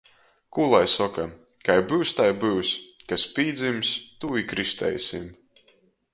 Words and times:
Kū 0.55 0.63
lai 0.69 0.79
soka. 0.93 1.25
Kai 1.69 1.75
byus, 1.91 2.13
tai 2.21 2.31
byus. 2.45 2.73
Kas 3.13 3.27
pīdzims, 3.37 3.93
tū 4.19 4.35
i 4.43 4.49
kristeisim! 4.55 5.31